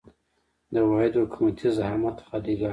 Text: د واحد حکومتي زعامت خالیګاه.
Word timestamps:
د 0.73 0.75
واحد 0.89 1.13
حکومتي 1.21 1.67
زعامت 1.77 2.17
خالیګاه. 2.27 2.69